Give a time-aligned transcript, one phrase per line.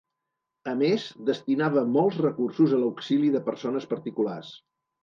[0.71, 4.57] A més, destinava molts recursos a l'auxili de persones particulars.